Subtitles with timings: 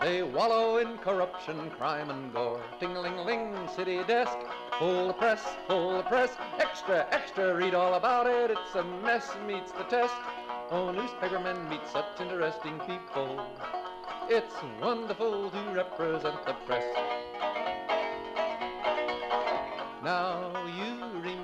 [0.00, 2.62] They wallow in corruption, crime, and gore.
[2.78, 4.32] Ting-a-ling-ling, city desk,
[4.78, 6.30] full the press, full the press.
[6.58, 8.50] Extra, extra, read all about it.
[8.50, 10.14] It's a mess, meets the test.
[10.70, 13.44] Oh, newspapermen meet such interesting people.
[14.30, 16.84] It's wonderful to represent the press.
[20.02, 21.39] Now you remember.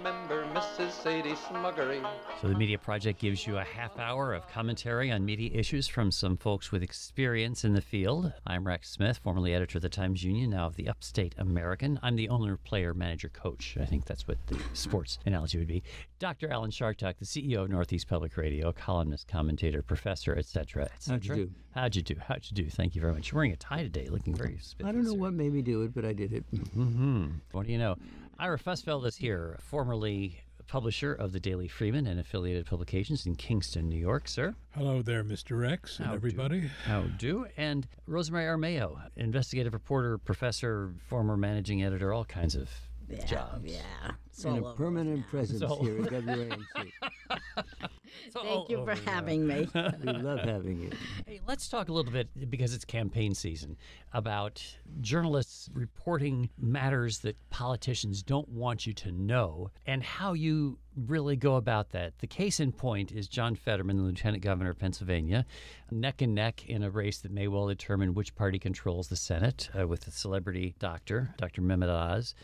[1.02, 2.02] Sadie Smuggery.
[2.40, 6.10] So, the Media Project gives you a half hour of commentary on media issues from
[6.10, 8.32] some folks with experience in the field.
[8.46, 12.00] I'm Rex Smith, formerly editor of the Times Union, now of the Upstate American.
[12.02, 13.76] I'm the owner, player, manager, coach.
[13.80, 15.82] I think that's what the sports analogy would be.
[16.18, 16.50] Dr.
[16.50, 20.84] Alan Chartock, the CEO of Northeast Public Radio, columnist, commentator, professor, etc.
[20.84, 21.50] Et How'd you do?
[21.74, 22.14] How'd you do?
[22.26, 22.70] How'd you do?
[22.70, 23.30] Thank you very much.
[23.30, 25.94] You're wearing a tie today, looking very I don't know what made me do it,
[25.94, 26.44] but I did it.
[26.54, 27.26] Mm-hmm.
[27.52, 27.96] What do you know?
[28.38, 33.88] Ira Fusfeld is here, formerly publisher of the Daily Freeman and affiliated publications in Kingston,
[33.88, 34.54] New York, sir.
[34.74, 35.68] Hello there, Mr.
[35.70, 36.70] X and How do- everybody.
[36.84, 37.46] How do?
[37.56, 42.68] And Rosemary Armao, investigative reporter, professor, former managing editor, all kinds of
[43.08, 43.72] Yeah, jobs.
[43.72, 43.80] yeah.
[44.26, 46.92] It's and all a permanent presence So- here at WAMC.
[48.32, 49.68] Thank you for having me.
[49.74, 50.90] we love having you.
[51.26, 53.76] Hey, let's talk a little bit because it's campaign season
[54.12, 54.62] about
[55.00, 61.56] journalists reporting matters that politicians don't want you to know and how you really go
[61.56, 62.18] about that.
[62.18, 65.44] The case in point is John Fetterman, the lieutenant governor of Pennsylvania,
[65.90, 69.68] neck and neck in a race that may well determine which party controls the Senate
[69.78, 71.62] uh, with the celebrity doctor, Dr.
[71.62, 72.34] Mehmet Oz.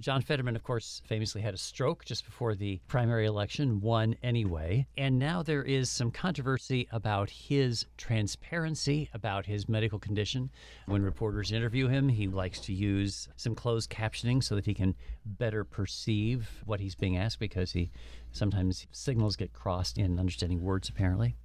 [0.00, 4.86] John Fetterman, of course, famously had a stroke just before the primary election, won anyway.
[4.96, 10.50] And now there is some controversy about his transparency about his medical condition.
[10.86, 14.94] When reporters interview him, he likes to use some closed captioning so that he can
[15.26, 17.90] better perceive what he's being asked because he
[18.32, 21.36] sometimes signals get crossed in understanding words, apparently.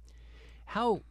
[0.64, 1.02] How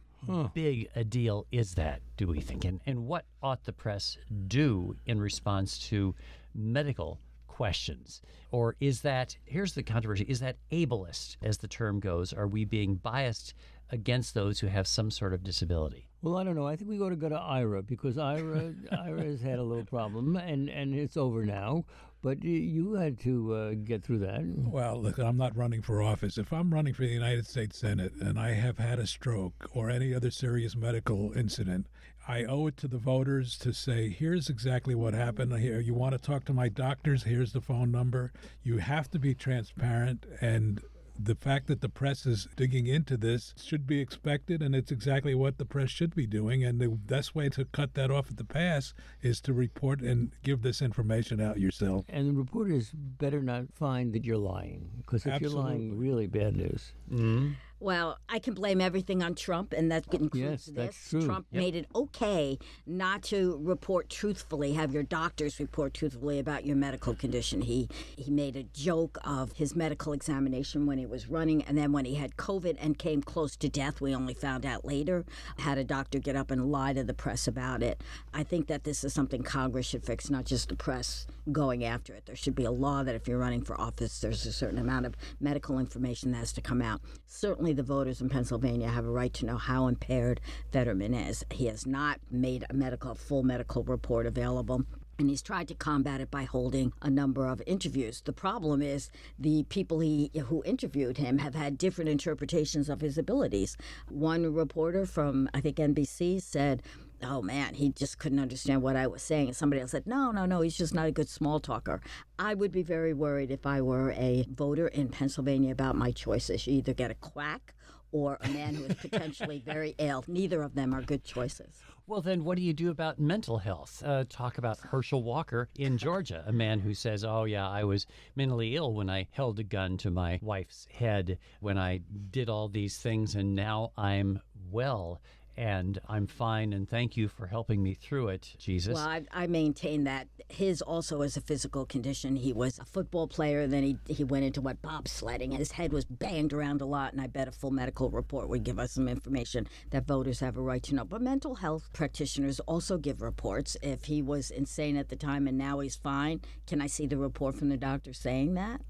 [0.52, 2.64] big a deal is that, do we think?
[2.64, 6.16] And, and what ought the press do in response to
[6.52, 7.20] medical
[7.56, 8.20] questions?
[8.50, 12.34] Or is that, here's the controversy, is that ableist, as the term goes?
[12.34, 13.54] Are we being biased
[13.88, 16.06] against those who have some sort of disability?
[16.20, 16.66] Well, I don't know.
[16.66, 19.86] I think we ought to go to Ira because Ira Ira has had a little
[19.86, 21.86] problem, and, and it's over now.
[22.22, 24.42] But you had to uh, get through that.
[24.44, 26.36] Well, look, I'm not running for office.
[26.36, 29.88] If I'm running for the United States Senate and I have had a stroke or
[29.88, 31.86] any other serious medical incident,
[32.28, 35.56] I owe it to the voters to say, here's exactly what happened.
[35.58, 37.22] Here, you want to talk to my doctors?
[37.22, 38.32] Here's the phone number.
[38.62, 40.82] You have to be transparent and
[41.18, 45.34] the fact that the press is digging into this should be expected, and it's exactly
[45.34, 46.64] what the press should be doing.
[46.64, 50.32] And the best way to cut that off at the pass is to report and
[50.42, 52.04] give this information out yourself.
[52.08, 56.56] And the reporters better not find that you're lying because if you're lying, really bad
[56.56, 56.92] news.
[57.10, 57.52] Mm-hmm.
[57.78, 60.74] Well, I can blame everything on Trump, and that includes Yes, this.
[60.74, 61.26] that's true.
[61.26, 66.76] Trump made it okay not to report truthfully, have your doctors report truthfully about your
[66.76, 67.60] medical condition.
[67.60, 71.92] He he made a joke of his medical examination when he was running, and then
[71.92, 75.24] when he had COVID and came close to death, we only found out later.
[75.58, 78.02] Had a doctor get up and lie to the press about it.
[78.32, 82.14] I think that this is something Congress should fix, not just the press going after
[82.14, 82.24] it.
[82.26, 85.04] There should be a law that if you're running for office, there's a certain amount
[85.06, 87.00] of medical information that has to come out.
[87.26, 90.40] Certainly, the voters in Pennsylvania have a right to know how impaired
[90.72, 91.44] Fetterman is.
[91.50, 94.84] He has not made a medical, full medical report available.
[95.18, 98.20] And he's tried to combat it by holding a number of interviews.
[98.20, 103.16] The problem is the people he who interviewed him have had different interpretations of his
[103.16, 103.78] abilities.
[104.10, 106.82] One reporter from I think NBC said,
[107.22, 110.30] "Oh man, he just couldn't understand what I was saying." And somebody else said, "No,
[110.30, 112.00] no, no, he's just not a good small talker."
[112.38, 116.66] I would be very worried if I were a voter in Pennsylvania about my choices.
[116.66, 117.74] You either get a quack
[118.12, 120.24] or a man who is potentially very ill.
[120.26, 121.82] Neither of them are good choices.
[122.08, 124.00] Well, then, what do you do about mental health?
[124.04, 128.06] Uh, talk about Herschel Walker in Georgia, a man who says, Oh, yeah, I was
[128.36, 132.68] mentally ill when I held a gun to my wife's head, when I did all
[132.68, 134.40] these things, and now I'm
[134.70, 135.20] well.
[135.56, 136.72] And I'm fine.
[136.72, 138.94] And thank you for helping me through it, Jesus.
[138.94, 142.36] Well, I, I maintain that his also is a physical condition.
[142.36, 145.50] He was a football player, then he he went into what bobsledding.
[145.50, 148.48] And his head was banged around a lot, and I bet a full medical report
[148.48, 151.04] would give us some information that voters have a right to know.
[151.04, 153.76] But mental health practitioners also give reports.
[153.82, 157.16] If he was insane at the time and now he's fine, can I see the
[157.16, 158.82] report from the doctor saying that?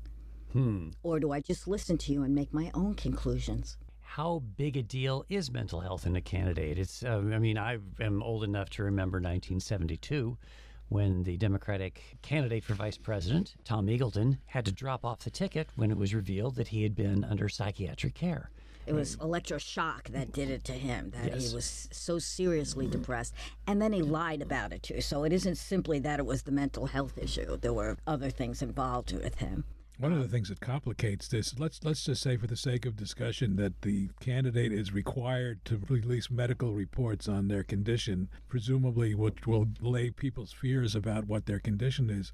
[0.53, 0.89] Hmm.
[1.03, 3.77] Or do I just listen to you and make my own conclusions?
[4.17, 6.79] How big a deal is mental health in a candidate?
[6.79, 10.39] It's, uh, I mean, I am old enough to remember 1972
[10.89, 15.69] when the Democratic candidate for vice president, Tom Eagleton, had to drop off the ticket
[15.77, 18.49] when it was revealed that he had been under psychiatric care.
[18.87, 21.51] It was electroshock that did it to him, that Yes.
[21.51, 23.35] he was so seriously depressed.
[23.67, 25.03] And then he lied about it too.
[25.03, 28.63] So it isn't simply that it was the mental health issue, there were other things
[28.63, 29.65] involved with him.
[29.99, 32.97] One of the things that complicates this, let's let's just say for the sake of
[32.97, 39.47] discussion that the candidate is required to release medical reports on their condition, presumably which
[39.47, 42.31] will lay people's fears about what their condition is.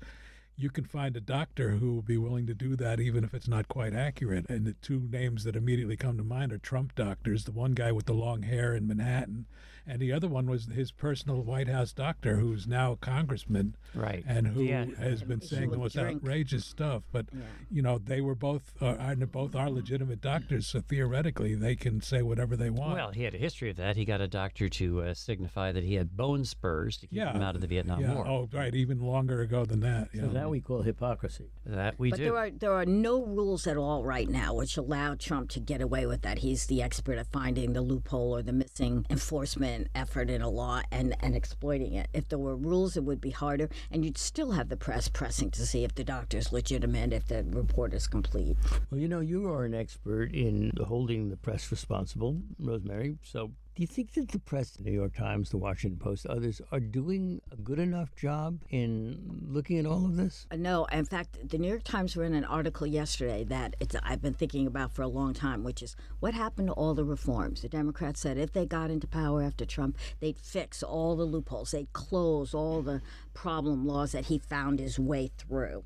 [0.56, 3.46] You can find a doctor who will be willing to do that even if it's
[3.46, 4.50] not quite accurate.
[4.50, 7.92] And the two names that immediately come to mind are Trump doctors, the one guy
[7.92, 9.46] with the long hair in Manhattan,
[9.86, 14.24] and the other one was his personal White House doctor who's now a congressman Right.
[14.26, 14.86] and who Yeah.
[14.98, 16.22] has been saying the most drink.
[16.22, 17.02] outrageous stuff.
[17.12, 17.26] But
[17.70, 22.00] you know, they were both uh, are both are legitimate doctors, so theoretically they can
[22.00, 22.94] say whatever they want.
[22.94, 23.96] Well, he had a history of that.
[23.96, 27.32] He got a doctor to uh, signify that he had bone spurs to keep yeah,
[27.32, 28.14] him out of the Vietnam yeah.
[28.14, 28.26] War.
[28.26, 30.10] Oh, right, even longer ago than that.
[30.14, 30.32] So yeah.
[30.32, 31.50] that we call hypocrisy.
[31.66, 32.24] That we but do.
[32.24, 35.80] there are there are no rules at all right now which allow Trump to get
[35.80, 36.38] away with that.
[36.38, 40.80] He's the expert at finding the loophole or the missing enforcement effort in a law
[40.90, 42.08] and, and exploiting it.
[42.12, 45.50] If there were rules, it would be harder, and you'd still have the press pressing
[45.52, 48.56] to see if the doctor's legitimate, if the report is complete.
[48.90, 53.18] Well, you know, you are an expert in holding the press responsible, Rosemary.
[53.22, 56.60] So, do you think that the press, the New York Times, the Washington Post, others,
[56.72, 60.46] are doing a good enough job in looking at all of this?
[60.50, 64.34] Uh, No, in fact, the New York Times ran an article yesterday that I've been
[64.34, 67.62] thinking about for a long time, which is what happened to all the reforms.
[67.62, 71.70] The Democrats said if they got into power after Trump, they'd fix all the loopholes,
[71.70, 73.00] they'd close all the
[73.32, 75.84] problem laws that he found his way through.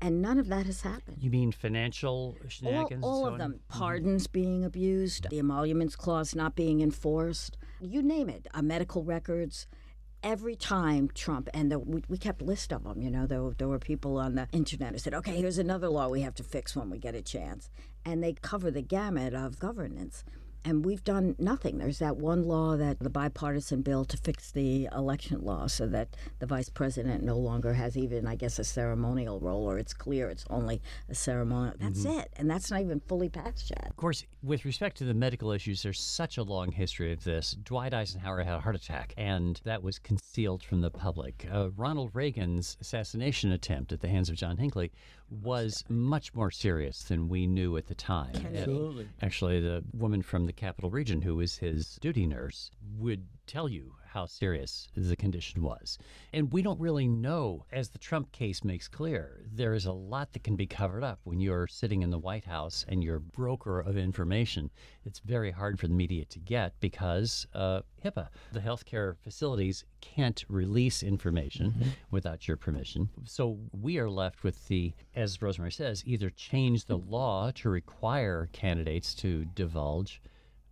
[0.00, 1.18] And none of that has happened.
[1.20, 2.90] you mean financial All, shenanigans?
[2.92, 3.38] and all so of on?
[3.38, 3.60] them.
[3.68, 9.66] Pardons being abused, the emoluments clause not being enforced, you name it, uh, medical records.
[10.22, 13.68] Every time Trump, and the, we, we kept list of them, you know, there, there
[13.68, 16.74] were people on the internet who said, okay, here's another law we have to fix
[16.74, 17.68] when we get a chance.
[18.06, 20.24] And they cover the gamut of governance.
[20.64, 21.78] And we've done nothing.
[21.78, 26.16] There's that one law that the bipartisan bill to fix the election law so that
[26.38, 30.30] the vice president no longer has even, I guess, a ceremonial role, or it's clear
[30.30, 31.74] it's only a ceremonial.
[31.78, 32.30] That's it.
[32.36, 33.88] And that's not even fully passed yet.
[33.90, 37.56] Of course, with respect to the medical issues, there's such a long history of this.
[37.62, 41.46] Dwight Eisenhower had a heart attack, and that was concealed from the public.
[41.52, 44.92] Uh, Ronald Reagan's assassination attempt at the hands of John Hinckley
[45.42, 48.34] was much more serious than we knew at the time.
[48.34, 49.08] Uh, Absolutely.
[49.22, 53.94] Actually, the woman from the capital region who was his duty nurse would tell you
[54.14, 55.98] how serious the condition was.
[56.32, 60.32] And we don't really know, as the Trump case makes clear, there is a lot
[60.32, 63.80] that can be covered up when you're sitting in the White House and you're broker
[63.80, 64.70] of information.
[65.04, 68.28] It's very hard for the media to get because uh, HIPAA.
[68.52, 73.08] The healthcare facilities can't release information without your permission.
[73.24, 78.48] So we are left with the, as Rosemary says, either change the law to require
[78.52, 80.20] candidates to divulge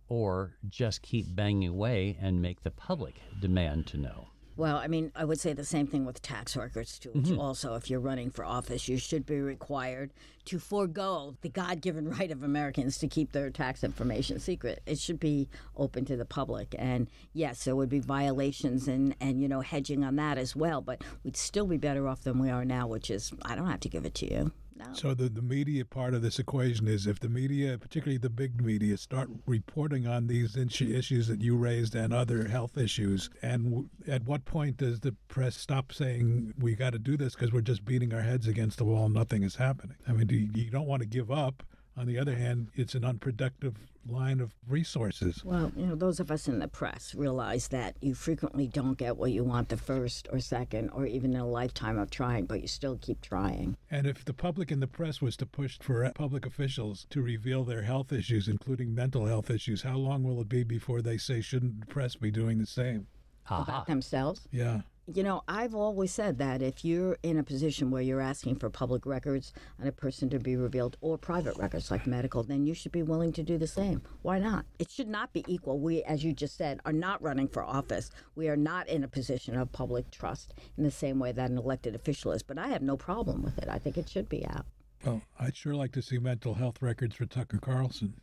[0.07, 4.27] or just keep banging away and make the public demand to know.
[4.55, 7.39] Well, I mean, I would say the same thing with tax records, too, which mm-hmm.
[7.39, 10.11] also, if you're running for office, you should be required
[10.45, 14.83] to forego the God given right of Americans to keep their tax information secret.
[14.85, 16.75] It should be open to the public.
[16.77, 20.81] And yes, there would be violations and, and, you know, hedging on that as well,
[20.81, 23.79] but we'd still be better off than we are now, which is, I don't have
[23.81, 24.51] to give it to you.
[24.87, 24.93] No.
[24.93, 28.61] So the, the media part of this equation is if the media, particularly the big
[28.61, 34.23] media, start reporting on these issues that you raised and other health issues, and at
[34.25, 37.85] what point does the press stop saying we got to do this because we're just
[37.85, 39.97] beating our heads against the wall, nothing is happening?
[40.07, 41.63] I mean, you, you don't want to give up.
[41.95, 43.75] On the other hand, it's an unproductive
[44.07, 45.43] line of resources.
[45.45, 49.15] Well, you know, those of us in the press realize that you frequently don't get
[49.15, 52.61] what you want the first or second or even in a lifetime of trying, but
[52.61, 53.77] you still keep trying.
[53.91, 57.63] And if the public and the press was to push for public officials to reveal
[57.63, 61.41] their health issues, including mental health issues, how long will it be before they say,
[61.41, 63.07] shouldn't the press be doing the same?
[63.49, 63.63] Aha.
[63.63, 64.47] About themselves.
[64.51, 64.81] Yeah.
[65.05, 68.69] You know, I've always said that if you're in a position where you're asking for
[68.69, 72.73] public records on a person to be revealed or private records like medical, then you
[72.73, 74.01] should be willing to do the same.
[74.21, 74.65] Why not?
[74.79, 75.77] It should not be equal.
[75.79, 78.11] We, as you just said, are not running for office.
[78.35, 81.57] We are not in a position of public trust in the same way that an
[81.57, 82.41] elected official is.
[82.41, 83.67] But I have no problem with it.
[83.67, 84.65] I think it should be out.
[85.03, 88.13] Well, I'd sure like to see mental health records for Tucker Carlson.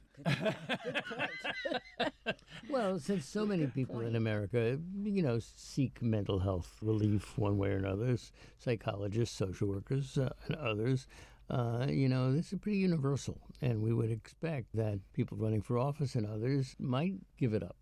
[2.69, 7.71] Well, since so many people in America, you know, seek mental health relief one way
[7.71, 8.17] or another,
[8.59, 11.07] psychologists, social workers, uh, and others,
[11.49, 13.39] uh, you know, this is pretty universal.
[13.61, 17.77] And we would expect that people running for office and others might give it up.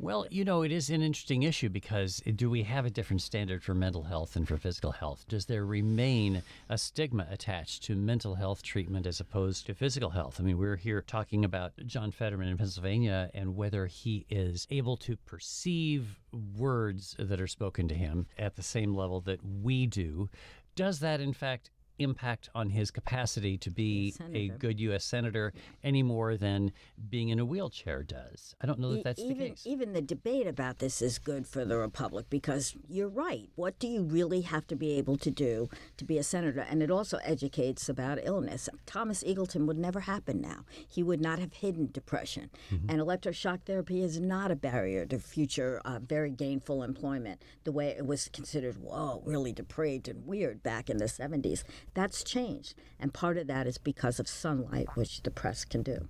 [0.00, 3.20] Well, you know, it is an interesting issue because eh, do we have a different
[3.20, 5.24] standard for mental health and for physical health?
[5.26, 10.36] Does there remain a stigma attached to mental health treatment as opposed to physical health?
[10.38, 14.96] I mean, we're here talking about John Fetterman in Pennsylvania and whether he is able
[14.98, 16.20] to perceive
[16.56, 20.28] words that are spoken to him at the same level that we do.
[20.76, 25.04] Does that, in fact, impact on his capacity to be a good U.S.
[25.04, 25.52] senator
[25.82, 26.72] any more than
[27.08, 28.54] being in a wheelchair does?
[28.60, 29.62] I don't know that that's even, the case.
[29.66, 33.48] Even the debate about this is good for the Republic because you're right.
[33.54, 36.60] What do you really have to be able to do to be a senator?
[36.60, 38.68] And it also educates about illness.
[38.86, 40.64] Thomas Eagleton would never happen now.
[40.86, 42.50] He would not have hidden depression.
[42.72, 42.90] Mm-hmm.
[42.90, 47.88] And electroshock therapy is not a barrier to future uh, very gainful employment the way
[47.88, 51.64] it was considered, whoa, really depraved and weird back in the 70s.
[51.94, 52.74] That's changed.
[52.98, 56.08] And part of that is because of sunlight, which the press can do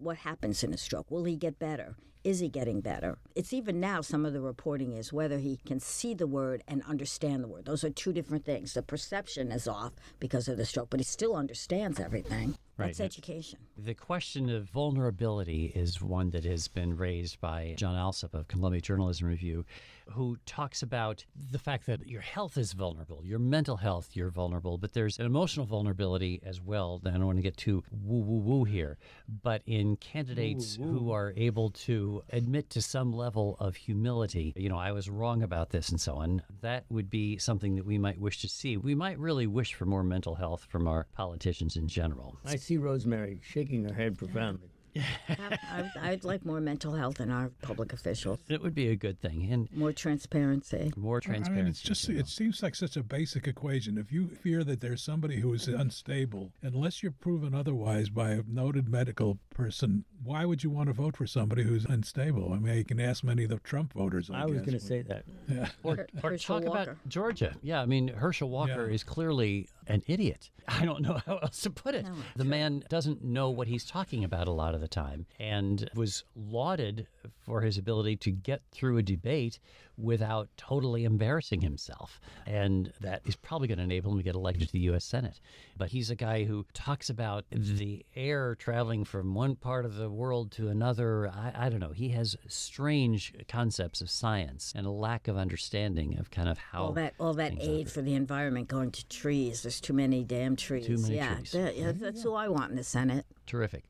[0.00, 1.10] what happens in a stroke.
[1.10, 1.94] Will he get better?
[2.22, 3.16] Is he getting better?
[3.34, 6.82] It's even now some of the reporting is whether he can see the word and
[6.86, 7.64] understand the word.
[7.64, 8.74] Those are two different things.
[8.74, 12.56] The perception is off because of the stroke, but he still understands everything.
[12.76, 12.86] Right.
[12.88, 13.58] That's education.
[13.76, 18.80] The question of vulnerability is one that has been raised by Jon Allsop of Columbia
[18.80, 19.66] Journalism Review,
[20.08, 24.78] who talks about the fact that your health is vulnerable, your mental health, you're vulnerable,
[24.78, 27.02] but there's an emotional vulnerability as well.
[27.04, 28.96] I don't want to get too woo woo woo here,
[29.42, 34.78] but in candidates who are able to admit to some level of humility, you know,
[34.78, 38.18] I was wrong about this and so on, that would be something that we might
[38.20, 38.76] wish to see.
[38.76, 42.36] We might really wish for more mental health from our politicians in general.
[42.44, 44.68] I see Rosemary shaking her head profoundly.
[44.96, 48.96] I, I, I'd like more mental health in our public officials, It would be a
[48.96, 49.48] good thing.
[49.52, 50.92] And more transparency.
[50.96, 51.62] more I transparency.
[51.62, 53.98] mean, it's just it seems like such a basic equation.
[53.98, 58.42] If you fear that there's somebody who is unstable, unless you're proven otherwise by a
[58.48, 62.52] noted medical person, why would you want to vote for somebody who's unstable?
[62.52, 64.30] I mean, you can ask many of the Trump voters.
[64.30, 65.24] I, I was going to say that.
[65.48, 65.68] Yeah.
[65.82, 67.54] or, or Herschel talk about Georgia.
[67.62, 68.94] Yeah, I mean, Herschel Walker Yeah.
[68.94, 70.50] is clearly an idiot.
[70.68, 72.04] I don't know how else to put it.
[72.04, 75.88] No, the man doesn't know what he's talking about a lot of the time and
[75.94, 77.06] was lauded
[77.44, 79.58] for his ability to get through a debate
[79.98, 82.20] without totally embarrassing himself.
[82.46, 85.04] And that is probably going to enable him to get elected to the U.S.
[85.04, 85.40] Senate.
[85.76, 90.10] But he's a guy who talks about the air traveling from one part of the
[90.10, 91.28] world to another.
[91.28, 91.92] I, I don't know.
[91.92, 96.82] He has strange concepts of science and a lack of understanding of kind of how
[96.82, 99.62] all that all that aid for the environment going to trees.
[99.62, 100.88] There's too many damn trees.
[100.88, 101.52] many yeah, trees.
[101.52, 103.26] that- yeah, that's who I want in the Senate.
[103.46, 103.84] Terrific.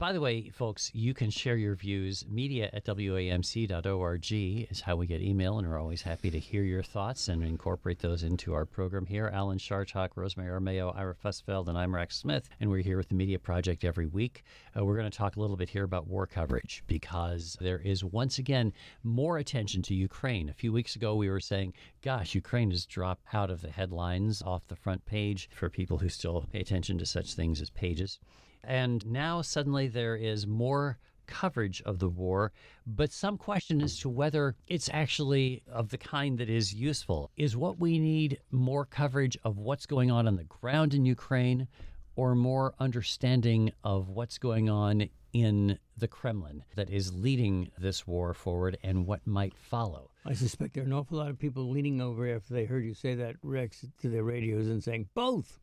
[0.00, 2.24] By the way, folks, you can share your views.
[2.26, 6.82] Media at WAMC.org is how we get email, and we're always happy to hear your
[6.82, 9.30] thoughts and incorporate those into our program here.
[9.30, 13.14] Alan Chartock, Rosemary Armao, Ira Fusfeld, and I'm Rex Smith, and we're here with the
[13.14, 14.42] Media Project every week.
[14.74, 18.02] Uh, we're going to talk a little bit here about war coverage because there is
[18.02, 20.48] once again more attention to Ukraine.
[20.48, 24.40] A few weeks ago, we were saying, gosh, Ukraine has dropped out of the headlines
[24.40, 28.18] off the front page for people who still pay attention to such things as pages.
[28.64, 32.52] And now suddenly there is more coverage of the war,
[32.86, 37.30] but some question as to whether it's actually of the kind that is useful.
[37.36, 41.68] Is what we need more coverage of what's going on on the ground in Ukraine
[42.16, 48.34] or more understanding of what's going on in the Kremlin that is leading this war
[48.34, 50.10] forward and what might follow?
[50.26, 52.94] I suspect there are an awful lot of people leaning over after they heard you
[52.94, 55.60] say that, Rex, to their radios and saying, both.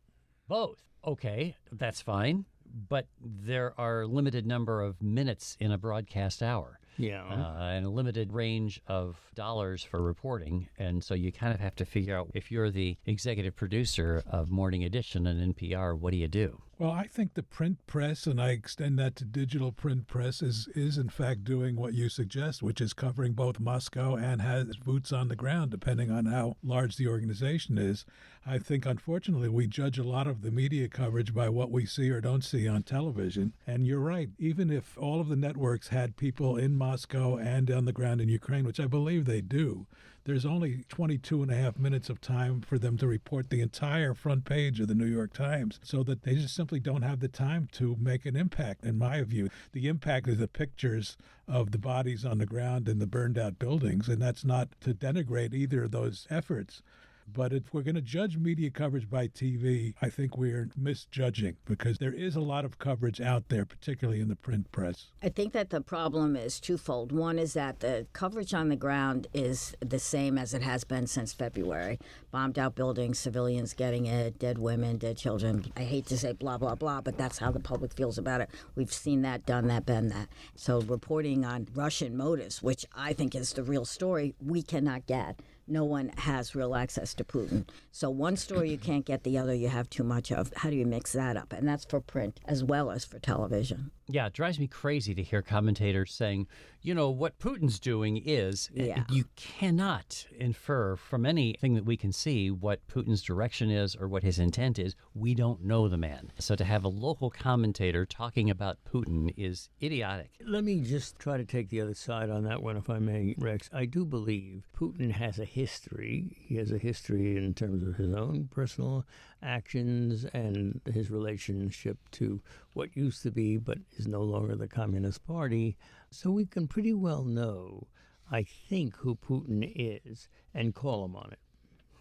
[0.47, 0.83] Both.
[1.05, 2.45] Okay, that's fine.
[2.89, 6.79] But there are limited number of minutes in a broadcast hour.
[6.99, 7.23] Yeah.
[7.25, 10.67] uh, and a limited range of dollars for reporting.
[10.79, 14.49] And so you kind of have to figure out if you're the executive producer of
[14.49, 16.59] Morning Edition and NPR, what do you do?
[16.79, 20.67] Well, I think the print press, and I extend that to digital print press, is
[20.75, 25.11] is in fact doing what you suggest, which is covering both Moscow and has boots
[25.11, 28.05] on the ground, depending on how large the organization is.
[28.45, 32.11] I think, unfortunately, we judge a lot of the media coverage by what we see
[32.11, 33.53] or don't see on television.
[33.65, 37.85] And you're right, even if all of the networks had people in Moscow and on
[37.85, 39.87] the ground in Ukraine, which I believe they do,
[40.27, 44.13] there's only 22 and a half minutes of time for them to report the entire
[44.13, 47.29] front page of the New York Times, so that they just simply don't have the
[47.29, 49.49] time to make an impact, in my view.
[49.71, 51.15] The impact is the pictures
[51.47, 54.93] of the bodies on the ground and the burned out buildings, and that's not to
[54.93, 56.83] denigrate either of those efforts.
[57.31, 61.97] But if we're going to judge media coverage by TV, I think we're misjudging because
[61.97, 65.07] there is a lot of coverage out there, particularly in the print press.
[65.21, 67.11] I think that the problem is twofold.
[67.11, 71.07] One is that the coverage on the ground is the same as it has been
[71.07, 71.99] since February
[72.31, 75.65] bombed out buildings, civilians getting it, dead women, dead children.
[75.75, 78.49] I hate to say blah, blah, blah, but that's how the public feels about it.
[78.75, 80.29] We've seen that, done that, been that.
[80.55, 85.39] So reporting on Russian motives, which I think is the real story, we cannot get
[85.67, 87.67] no one has real access to Putin.
[87.91, 90.53] So one story you can't get, the other you have too much of.
[90.55, 91.53] How do you mix that up?
[91.53, 93.91] And that's for print as well as for television.
[94.09, 96.47] Yeah, it drives me crazy to hear commentators saying,
[96.81, 98.69] you know, what Putin's doing is.
[98.75, 99.03] Eh, yeah.
[99.09, 104.23] You cannot infer from anything that we can see what Putin's direction is or what
[104.23, 104.95] his intent is.
[105.13, 106.31] We don't know the man.
[106.39, 110.31] So to have a local commentator talking about Putin is idiotic.
[110.45, 113.35] Let me just try to take the other side on that one, if I may,
[113.37, 113.69] Rex.
[113.73, 116.37] I do believe Putin has a history.
[116.47, 119.05] He has a history in terms of his own personal
[119.41, 122.41] actions and his relationship to
[122.73, 125.77] what used to be but is no longer the Communist Party.
[126.09, 127.87] So we can pretty well know,
[128.31, 131.39] I think, who Putin is and call him on it.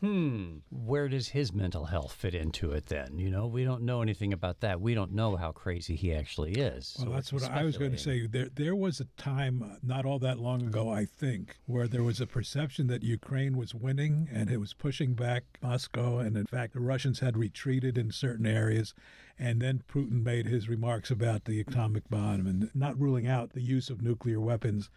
[0.00, 0.58] Hmm.
[0.70, 3.18] Where does his mental health fit into it then?
[3.18, 4.80] You know, we don't know anything about that.
[4.80, 6.96] We don't know how crazy he actually is.
[6.98, 8.26] Well, So that's what I was going to say.
[8.26, 12.02] There, there was a time uh, not all that long ago, I think, where there
[12.02, 16.46] was a perception that Ukraine was winning and it was pushing back Moscow, and in
[16.46, 18.94] fact, the Russians had retreated in certain areas.
[19.38, 23.60] And then Putin made his remarks about the atomic bomb and not ruling out the
[23.60, 24.90] use of nuclear weapons.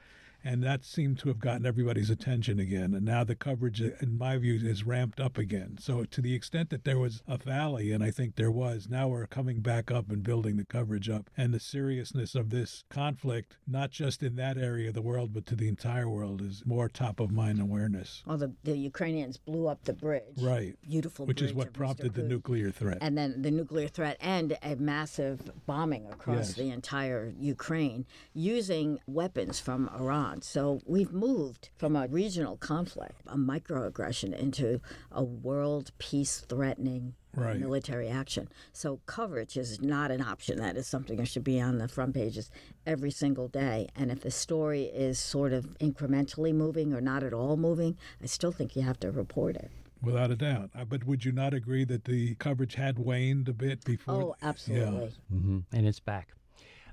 [0.49, 2.95] And that seemed to have gotten everybody's attention again.
[2.95, 5.77] And now the coverage, in my view, is ramped up again.
[5.79, 9.07] So, to the extent that there was a valley, and I think there was, now
[9.09, 11.29] we're coming back up and building the coverage up.
[11.37, 15.45] And the seriousness of this conflict, not just in that area of the world, but
[15.45, 18.23] to the entire world, is more top of mind awareness.
[18.25, 20.41] Well, the, the Ukrainians blew up the bridge.
[20.41, 20.73] Right.
[20.81, 22.97] Beautiful Which is what prompted the nuclear threat.
[23.01, 26.53] and then the nuclear threat and a massive bombing across Yes.
[26.53, 30.38] the entire Ukraine using weapons from Iran.
[30.43, 34.81] So we've moved from a regional conflict, a microaggression, into
[35.11, 37.59] a world peace threatening Right.
[37.59, 38.49] military action.
[38.73, 40.57] So coverage is not an option.
[40.57, 42.49] That is something that should be on the front pages
[42.87, 43.87] every single day.
[43.95, 48.25] And if the story is sort of incrementally moving or not at all moving, I
[48.25, 49.69] still think you have to report it.
[50.01, 50.71] Without a doubt.
[50.73, 54.15] Uh, But would you not agree that the coverage had waned a bit before?
[54.15, 55.13] Oh, absolutely.
[55.29, 56.29] hmm And it's back.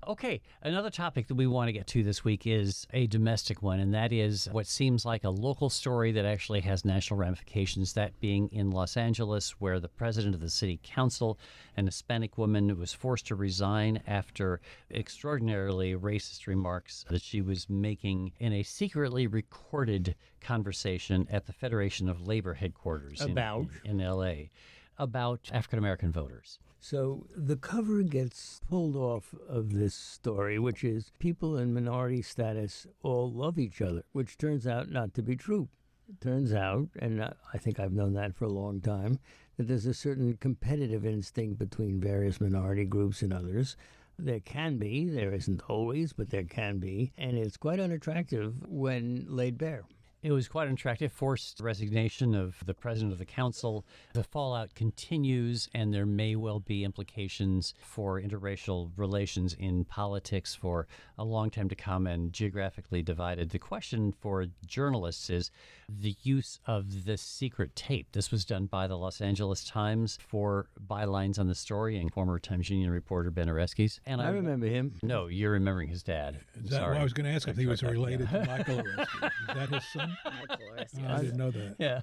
[0.07, 3.81] Okay, another topic that we want to get to this week is a domestic one,
[3.81, 7.95] and that is what seems like a local story that actually has national ramifications.
[7.95, 11.41] That being in Los Angeles, where the president of the city council,
[11.77, 14.61] an Hispanic woman, was forced to resign after
[14.93, 22.09] extraordinarily racist remarks that she was making in a secretly recorded conversation at the Federation
[22.09, 23.67] of Labor headquarters in- About?
[23.85, 24.51] in L.A.
[24.99, 26.61] about African American voters.
[26.81, 32.87] So the cover gets pulled off of this story, which is people in minority status
[33.03, 35.69] all love each other, which turns out not to be true.
[36.09, 39.19] It turns out, and I- think I've known that for a long time,
[39.57, 43.77] that there's a certain competitive instinct between various minority groups and others.
[44.19, 49.27] There can be, there isn't always, but there can be, and it's quite unattractive when
[49.29, 49.85] laid bare.
[50.27, 53.87] It was quite unattractive, forced resignation of the president of the council.
[54.13, 60.89] The fallout continues, and there may well be implications for interracial relations in politics for
[61.17, 63.51] a long time to come and geographically divided.
[63.51, 65.53] The question for journalists is
[65.89, 68.09] the use of this secret tape.
[68.11, 72.41] This was done by the Los Angeles Times for bylines on the story and former
[72.41, 74.01] Times Union reporter Ben Oreskes.
[74.05, 74.97] And I remember him.
[75.05, 76.41] No, you're remembering his dad.
[76.57, 76.91] Is that, Sorry.
[76.95, 79.25] well, I was going to ask if he was shortcut, related to Michael Oreskes.
[79.27, 80.15] Is that his son?
[80.25, 81.01] Michael Oreskes.
[81.09, 81.77] Oh, I didn't know that.
[81.79, 82.01] Yeah.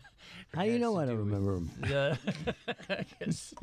[0.53, 1.71] How do you know I don't remember him?
[1.81, 2.17] The-
[3.21, 3.53] Yes.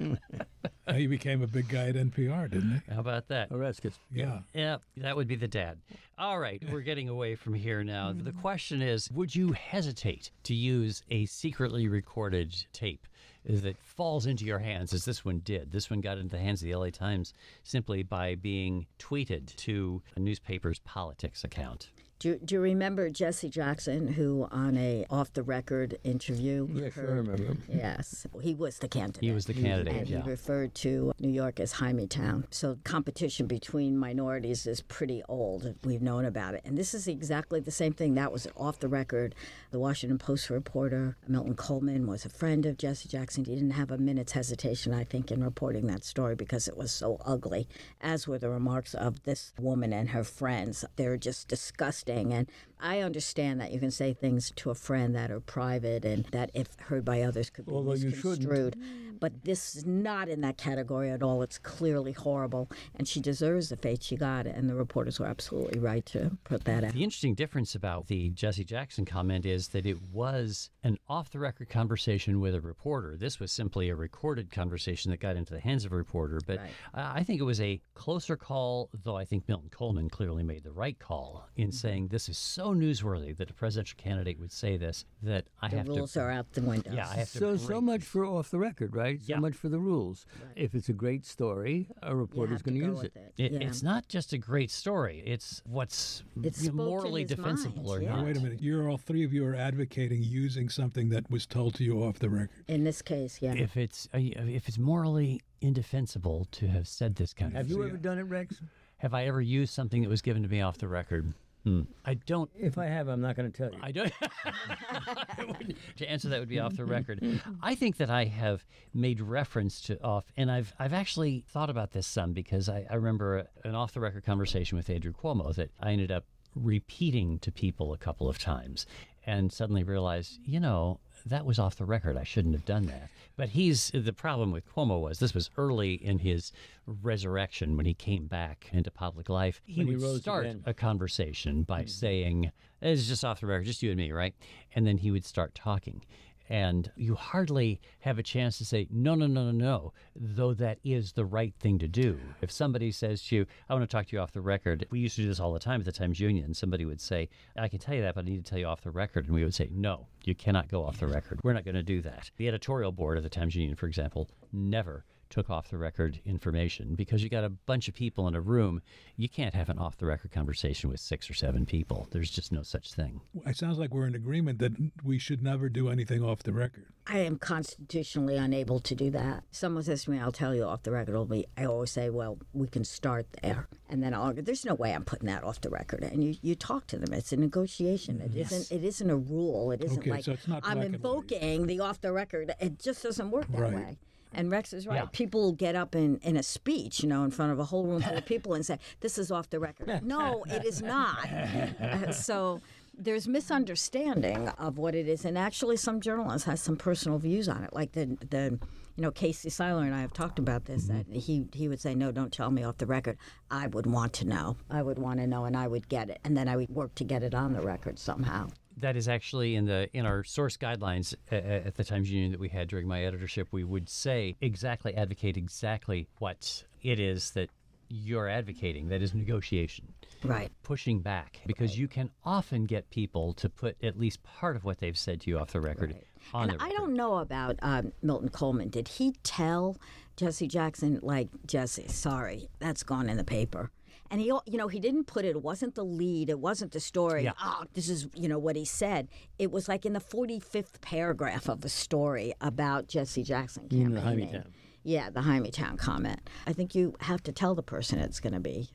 [0.87, 2.93] Uh, He became a big guy at NPR, didn't he?
[2.93, 3.51] How about that?
[3.51, 3.93] Oreskes.
[4.13, 4.21] he?
[4.21, 4.41] Yeah.
[4.55, 5.79] Yeah, that would be the dad.
[6.19, 8.13] All right, we're getting away from here now.
[8.31, 13.07] The question is Would you hesitate to use a secretly recorded tape
[13.45, 15.71] that falls into your hands, as this one did?
[15.73, 17.33] This one got into the hands of the LA Times
[17.63, 21.91] simply by being tweeted to a newspaper's politics account.
[22.21, 26.69] Do, do you remember Jesse Jackson, who on a off the record interview?
[26.71, 27.57] Yes, I heard- remember.
[27.67, 29.23] Yes, he was the candidate.
[29.23, 30.23] He was the candidate, and yeah.
[30.23, 32.45] he referred to New York as Hymietown.
[32.51, 35.75] So competition between minorities is pretty old.
[35.83, 38.17] We've known about it, and this is exactly the same thing.
[38.17, 39.35] That was off the record.
[39.71, 43.47] The Washington Post reporter Milton Coleman was a friend of Jesse Jackson.
[43.47, 46.93] He didn't have a minute's hesitation, I think, in reporting that story because it was
[46.93, 47.67] so ugly.
[48.03, 50.85] As were the remarks of this woman and her friends.
[50.97, 52.51] They're just disgusting, and
[52.83, 56.51] I understand that you can say things to a friend that are private and that,
[56.55, 58.25] if heard by others, could be Although you shouldn't.
[58.25, 58.77] misconstrued.
[59.21, 61.43] But this is not in that category at all.
[61.43, 64.47] It's clearly horrible, and she deserves the fate she got.
[64.47, 66.95] And the reporters were absolutely right to put that out.
[66.95, 71.39] The interesting difference about the Jesse Jackson comment is that it was an off the
[71.39, 73.15] record conversation with a reporter.
[73.19, 76.41] This was simply a recorded conversation that got into the hands of a reporter.
[76.47, 76.71] But Right.
[76.95, 80.65] I I think it was a closer call, though I think Milton Coleman clearly made
[80.65, 81.63] the right call Mm-hmm.
[81.63, 85.69] in saying this is so newsworthy that a presidential candidate would say this that I
[85.69, 86.21] The have rules to.
[86.21, 86.93] are out the window.
[86.93, 87.39] Yeah, I have to.
[87.39, 89.19] So so much for off the record, right?
[89.21, 89.39] So Yeah.
[89.39, 90.27] much for the rules.
[90.57, 93.13] If it's a great story, a You reporter's going to use it.
[93.17, 93.35] it.
[93.37, 93.59] It, yeah.
[93.69, 95.23] It's not just a great story.
[95.27, 98.17] It's what's It you know, spoke to morally defensible mind, or yeah.
[98.17, 98.25] not.
[98.25, 98.61] Wait a minute.
[98.63, 102.19] You're all three of you are advocating using something that was told to you off
[102.19, 102.51] the record.
[102.69, 103.55] In this case, yeah.
[103.55, 107.77] If it's uh, if it's morally indefensible to have said this kind of Have thing.
[107.77, 108.61] you ever done it, Rex?
[108.99, 111.33] Have I ever used something that was given to me off the record?
[111.65, 111.83] Hmm.
[112.07, 112.51] I don't.
[112.59, 113.79] If I have, I'm not going to tell you.
[113.83, 114.13] I don't.
[114.45, 117.21] I wouldn't- to answer that would be off the record.
[117.63, 121.93] I think that I have made reference to off, and I've I've actually thought about
[121.93, 125.71] this some because I, I remember an off the record conversation with Andrew Cuomo that
[125.81, 128.87] I ended up repeating to people a couple of times,
[129.27, 132.17] and suddenly realized, you know, that was off the record.
[132.17, 133.11] I shouldn't have done that.
[133.37, 136.53] But he's the problem with Cuomo was this was early in his
[136.87, 139.61] resurrection when he came back into public life.
[139.65, 140.63] He he would start again.
[140.67, 141.89] a conversation by hmm.
[141.89, 144.35] saying, "It's just off the record, just you and me, right?"
[144.75, 146.03] And then he would start talking.
[146.51, 150.79] And you hardly have a chance to say, no, no, no, no, no, though that
[150.83, 152.19] is the right thing to do.
[152.43, 154.99] If somebody says to you, I want to talk to you off the record, we
[154.99, 156.53] used to do this all the time at the Times Union.
[156.53, 158.83] Somebody would say, I can tell you that, but I need to tell you off
[158.83, 159.27] the record.
[159.27, 161.39] And we would say, no, you cannot go off the record.
[161.45, 162.33] We're not going to do that.
[162.37, 166.95] The editorial board of the Times Union, for example, never took off the record information
[166.97, 168.83] because you got a bunch of people in a room.
[169.17, 172.09] You can't have an off the record conversation with six or seven people.
[172.11, 173.21] There's just no such thing.
[173.47, 174.73] It sounds like we're in agreement that
[175.05, 176.87] we should never do anything off the record.
[177.07, 179.45] I am constitutionally unable to do that.
[179.53, 181.13] Someone says to me, I'll tell you off the record.
[181.13, 183.69] It'll be, I always say, well, we can start there.
[183.89, 186.03] And then I'll, there's no way I'm putting that off the record.
[186.03, 187.13] And you, you talk to them.
[187.15, 188.21] It's a negotiation.
[188.21, 188.53] It Yes.
[188.71, 189.71] not it isn't a rule.
[189.73, 190.95] It isn't Okay, like so it's not I'm black and white.
[190.95, 192.53] invoking the off the record.
[192.61, 193.75] It just doesn't work that Right.
[193.75, 193.99] way.
[194.33, 194.97] And Rex is right.
[194.97, 195.07] Yeah.
[195.13, 198.03] People get up in, in a speech, you know, in front of a whole room
[198.03, 200.03] full of people and say, This is off the record.
[200.11, 201.27] No, it is not.
[201.29, 202.61] Uh, so
[202.97, 205.25] there's misunderstanding of what it is.
[205.25, 207.73] And actually, some journalists have some personal views on it.
[207.73, 208.59] Like the, the
[208.97, 210.85] you know, Casey Seiler and I have talked about this.
[210.85, 213.19] That he, he would say, No, don't tell me off the record.
[213.51, 214.57] I would want to know.
[214.71, 216.21] I would want to know, and I would get it.
[216.25, 218.49] And then I would work to get it on the record somehow.
[218.81, 222.49] That is actually in the in our source guidelines at the Times Union that we
[222.49, 223.49] had during my editorship.
[223.53, 227.51] We would say exactly advocate exactly what it is that
[227.89, 228.89] you're advocating.
[228.89, 230.51] That is negotiation, Right.
[230.63, 234.79] pushing back, because you can often get people to put at least part of what
[234.79, 235.97] they've said to you off the record
[236.33, 236.77] on and the I record.
[236.79, 238.69] don't know about um, Milton Coleman.
[238.69, 239.77] Did he tell
[240.17, 243.73] Jesse Jackson, like, Jesse, sorry, that's gone in the paper?
[244.11, 245.31] And he, you know, he didn't put it.
[245.31, 246.31] It wasn't the lead.
[246.31, 247.25] It wasn't the story.
[247.25, 247.33] Yeah.
[247.43, 249.09] Oh, this is, you know, what he said.
[249.39, 253.95] It was like in the forty-fifth paragraph of the story about Jesse Jackson You mean
[253.95, 254.45] the campaigning.
[254.83, 256.29] Yeah, the Hymietown comment.
[256.47, 258.71] I think you have to tell the person it's going to be.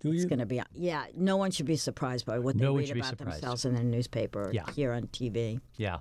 [0.00, 0.14] Do you?
[0.14, 0.62] It's going to be.
[0.72, 3.36] Yeah, no one should be surprised by what they No read about surprised.
[3.42, 4.64] themselves in the newspaper or Yeah.
[4.74, 5.60] here on TV.
[5.76, 5.98] Yeah.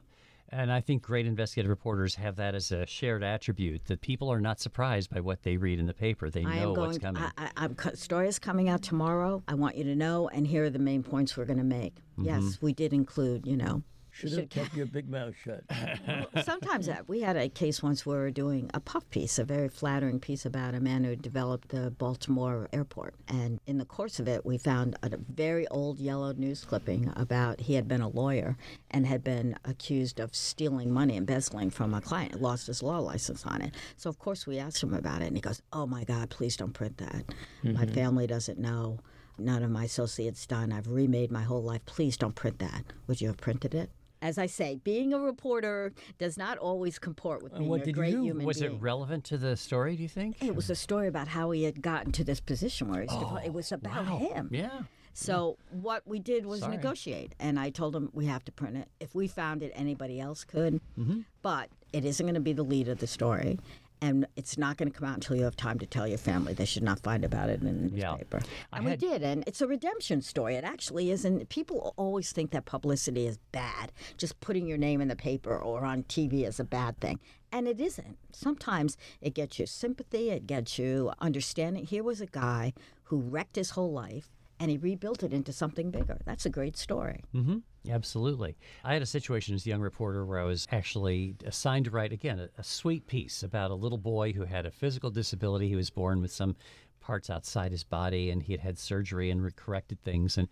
[0.51, 4.41] And I think great investigative reporters have that as a shared attribute that people are
[4.41, 6.29] not surprised by what they read in the paper.
[6.29, 6.87] They I know going.
[6.87, 7.21] what's coming.
[7.21, 9.43] I, I, I'm, story is coming out tomorrow.
[9.47, 11.95] I want you to know, and here are the main points we're going to make.
[11.95, 12.25] Mm-hmm.
[12.25, 13.45] Yes, we did include.
[13.45, 13.83] You know,
[14.19, 15.63] Should have kept your big mouth shut.
[16.43, 19.43] sometimes that we had a case once where we were doing a puff piece, a
[19.43, 24.19] very flattering piece about a man who developed the Baltimore airport, and in the course
[24.19, 28.09] of it, we found a very old yellow news clipping about he had been a
[28.09, 28.57] lawyer
[28.91, 32.99] and had been accused of stealing money, and embezzling from a client, lost his law
[32.99, 33.75] license on it.
[33.97, 36.57] So of course we asked him about it, and he goes, "Oh my God, please
[36.57, 37.23] don't print that.
[37.63, 37.93] My mm-hmm.
[37.93, 38.99] family doesn't know."
[39.39, 40.73] None of my associates done.
[40.73, 41.85] I've remade my whole life.
[41.85, 42.83] Please don't print that.
[43.07, 43.89] Would you have printed it?
[44.21, 48.15] As I say, being a reporter does not always comport with being what a great
[48.15, 48.73] human was being.
[48.73, 50.43] it relevant to the story, do you think?
[50.43, 53.11] it was a story about how he had gotten to this position where he's.
[53.45, 54.49] it was about him.
[54.51, 54.81] Yeah.
[55.13, 56.75] So what we did was Sorry.
[56.77, 58.87] negotiate, and I told him we have to print it.
[58.99, 61.21] If we found it, anybody else could, Mm-hmm.
[61.41, 63.57] but it isn't going to be the lead of the story.
[64.01, 66.53] And it's not going to come out until you have time to tell your family.
[66.53, 68.11] They should not find about it in the Yeah.
[68.11, 68.39] newspaper.
[68.71, 70.55] I And we did, and it's a redemption story.
[70.55, 71.49] It actually isn't.
[71.49, 73.91] People always think that publicity is bad.
[74.17, 77.19] Just putting your name in the paper or on TV is a bad thing.
[77.51, 78.17] And it isn't.
[78.31, 81.85] Sometimes it gets you sympathy, it gets you understanding.
[81.85, 82.73] Here was a guy
[83.05, 86.19] who wrecked his whole life and he rebuilt it into something bigger.
[86.25, 87.23] That's a great story.
[87.33, 87.57] Mm-hmm.
[87.89, 88.55] Absolutely.
[88.83, 92.11] I had a situation as a young reporter where I was actually assigned to write,
[92.13, 95.67] again, a, a sweet piece about a little boy who had a physical disability.
[95.67, 96.55] He was born with some
[97.01, 100.37] parts outside his body and he had had surgery and re- corrected things.
[100.37, 100.47] And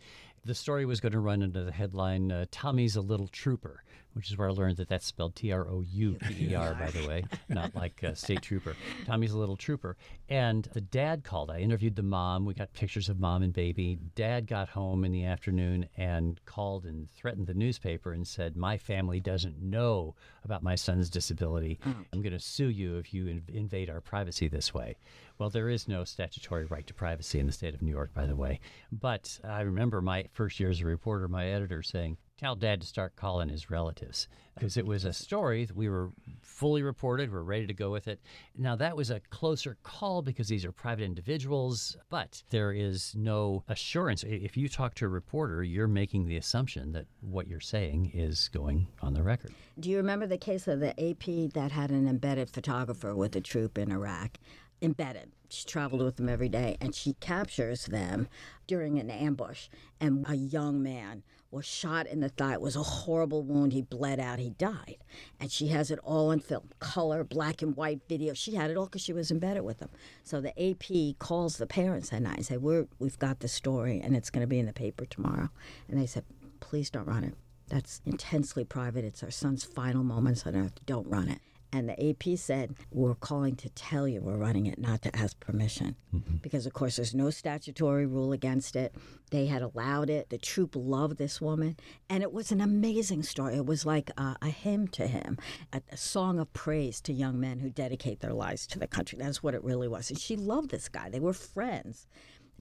[0.48, 3.84] the story was going to run under the headline, uh, Tommy's a Little Trooper,
[4.14, 6.74] which is where I learned that that's spelled T R O U P E R,
[6.74, 8.76] by the way, not like uh, State Trooper.
[9.06, 9.98] Tommy's a Little Trooper.
[10.30, 11.52] And the dad called.
[11.52, 12.46] I interviewed the mom.
[12.46, 14.00] We got pictures of mom and baby.
[14.16, 18.78] Dad got home in the afternoon and called and threatened the newspaper and said, My
[18.78, 21.78] family doesn't know about my son's disability.
[22.14, 24.96] I'm going to sue you if you inv- invade our privacy this way.
[25.38, 28.26] Well, there is no statutory right to privacy in the state of New York, by
[28.26, 28.60] the way.
[28.92, 32.88] But I remember my first year as a reporter, my editor saying, Tell dad to
[32.88, 37.42] start calling his relatives because it was a story that we were fully reported, we're
[37.42, 38.20] ready to go with it.
[38.56, 43.64] Now, that was a closer call because these are private individuals, but there is no
[43.68, 44.24] assurance.
[44.24, 48.50] If you talk to a reporter, you're making the assumption that what you're saying is
[48.50, 49.54] going on the record.
[49.80, 53.42] Do you remember the case of the AP that had an embedded photographer with a
[53.42, 54.38] troop in Iraq?
[54.82, 55.32] Embedded.
[55.50, 58.28] She traveled with them every day and she captures them
[58.68, 59.70] during an ambush.
[60.00, 62.54] And a young man was shot in the thigh.
[62.54, 63.74] It was a horrible wound.
[63.74, 64.40] He bled out.
[64.40, 64.98] He died.
[65.40, 68.34] And she has it all on film color, black and white video.
[68.34, 69.90] She had it all because she was embedded with them.
[70.24, 74.02] So the AP calls the parents that night and say, We're, We've got the story
[74.02, 75.50] and it's going to be in the paper tomorrow.
[75.88, 76.26] And they said,
[76.60, 77.36] Please don't run it.
[77.70, 79.06] That's intensely private.
[79.06, 80.74] It's our son's final moments on earth.
[80.86, 81.40] Don't run it.
[81.72, 85.40] And the AP said, We're calling to tell you we're running it, not to ask
[85.40, 85.96] permission.
[86.16, 86.38] Mm-hmm.
[86.38, 88.96] Because, of course, there's no statutory rule against it.
[89.32, 90.30] They had allowed it.
[90.30, 91.76] The troop loved this woman.
[92.10, 93.56] And it was an amazing story.
[93.56, 95.38] It was like a, a hymn to him,
[95.74, 99.18] a, a song of praise to young men who dedicate their lives to the country.
[99.20, 100.10] That's what it really was.
[100.10, 101.10] And she loved this guy.
[101.10, 102.08] They were friends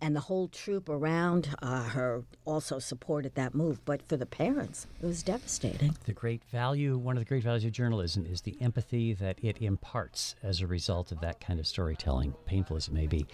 [0.00, 3.84] and the whole troop around uh, her also supported that move.
[3.84, 5.96] But for the parents, it was devastating.
[6.04, 9.60] The great value, one of the great values of journalism is the empathy that it
[9.60, 13.26] imparts as a result of that kind of storytelling, painful as it may be.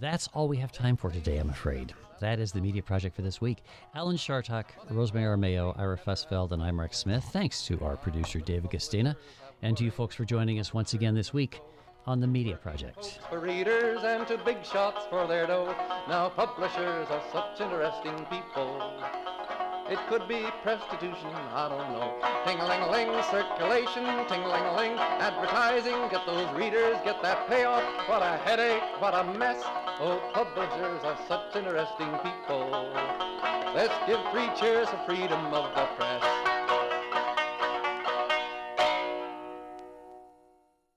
[0.00, 1.92] That's all we have time for today, I'm afraid.
[2.20, 3.62] That is the media project for this week.
[3.94, 7.24] Alan Chartock, Rosemary Armao, Ira Fusfeld, and I'm Mark Smith.
[7.32, 9.14] Thanks to our producer, David Castina,
[9.62, 11.60] and to you folks for joining us once again this week
[12.06, 13.18] on the Media Project.
[13.30, 15.74] for readers and to big shots for their dough.
[16.08, 18.92] Now publishers are such interesting people.
[19.88, 22.14] It could be prostitution, I don't know.
[22.46, 27.84] Ting-a-ling-a-ling, circulation, ting-a-ling-a-ling, advertising, get those readers, get that payoff.
[28.08, 29.62] What a headache, what a mess.
[30.00, 32.92] Oh, publishers are such interesting people.
[33.74, 36.33] Let's give three cheers for freedom of the press.